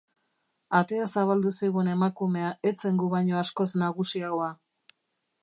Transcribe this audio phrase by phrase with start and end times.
[0.77, 4.51] Atea zabaldu zigun emakumea ez zen gu baino askoz nagusiagoa.